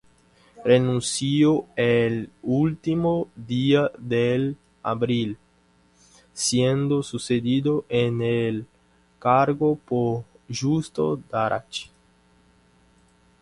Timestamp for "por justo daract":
9.75-11.91